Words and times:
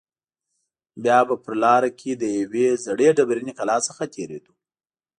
بیا 1.03 1.19
به 1.27 1.35
په 1.43 1.51
لاره 1.61 1.89
کې 1.99 2.11
له 2.21 2.27
یوې 2.39 2.67
زړې 2.85 3.09
ډبرینې 3.17 3.53
کلا 3.59 3.77
څخه 3.87 4.03
تېرېدو. 4.13 4.53